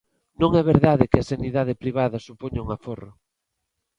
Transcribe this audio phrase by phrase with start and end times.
[0.41, 3.11] Non é verdade que a sanidade privada supoña un aforro.